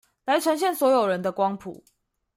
[0.25, 1.83] 來呈現所有人的光譜